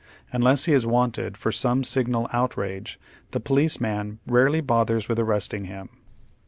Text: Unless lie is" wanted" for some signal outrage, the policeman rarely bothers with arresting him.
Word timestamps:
Unless 0.31 0.67
lie 0.67 0.73
is" 0.73 0.83
wanted" 0.87 1.37
for 1.37 1.51
some 1.51 1.83
signal 1.83 2.27
outrage, 2.33 2.99
the 3.29 3.39
policeman 3.39 4.17
rarely 4.25 4.59
bothers 4.59 5.07
with 5.07 5.19
arresting 5.19 5.65
him. 5.65 5.89